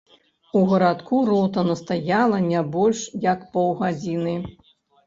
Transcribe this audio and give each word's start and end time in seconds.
У 0.59 0.63
гарадку 0.71 1.19
рота 1.29 1.65
настаяла 1.69 2.41
не 2.49 2.65
больш, 2.79 3.07
як 3.31 3.49
паўгадзіны. 3.55 4.35